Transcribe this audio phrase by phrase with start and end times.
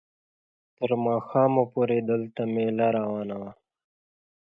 [0.77, 3.51] تر ماښامه پورې دلته مېله روانه وه.